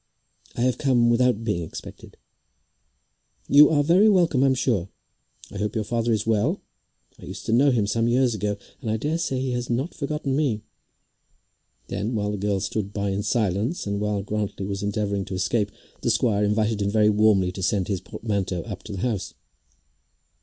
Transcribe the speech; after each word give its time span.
"I 0.55 0.61
have 0.61 0.79
come 0.79 1.11
without 1.11 1.43
being 1.43 1.61
expected." 1.61 2.17
"You 3.47 3.69
are 3.69 3.83
very 3.83 4.09
welcome, 4.09 4.43
I'm 4.43 4.55
sure. 4.55 4.89
I 5.51 5.59
hope 5.59 5.75
your 5.75 5.83
father 5.83 6.11
is 6.11 6.25
well? 6.25 6.59
I 7.19 7.25
used 7.25 7.45
to 7.45 7.53
know 7.53 7.69
him 7.69 7.85
some 7.85 8.07
years 8.07 8.33
ago, 8.33 8.57
and 8.81 8.89
I 8.89 8.97
daresay 8.97 9.39
he 9.39 9.51
has 9.51 9.69
not 9.69 9.93
forgotten 9.93 10.35
me." 10.35 10.63
Then, 11.89 12.15
while 12.15 12.31
the 12.31 12.37
girls 12.37 12.65
stood 12.65 12.93
by 12.93 13.11
in 13.11 13.21
silence, 13.21 13.85
and 13.85 14.01
while 14.01 14.23
Grantly 14.23 14.65
was 14.65 14.81
endeavouring 14.81 15.23
to 15.25 15.35
escape, 15.35 15.71
the 16.01 16.09
squire 16.09 16.43
invited 16.43 16.81
him 16.81 16.89
very 16.89 17.11
warmly 17.11 17.51
to 17.51 17.61
send 17.61 17.87
his 17.87 18.01
portmanteau 18.01 18.63
up 18.63 18.81
to 18.85 18.93
the 18.93 19.01
house. 19.01 19.35